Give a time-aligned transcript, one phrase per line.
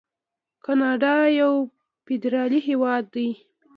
[0.65, 1.53] کاناډا یو
[2.05, 3.29] فدرالي هیواد دی.